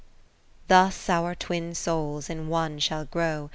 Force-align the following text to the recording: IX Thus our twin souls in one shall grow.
IX 0.63 0.67
Thus 0.69 1.09
our 1.11 1.35
twin 1.35 1.75
souls 1.75 2.27
in 2.27 2.47
one 2.47 2.79
shall 2.79 3.05
grow. 3.05 3.49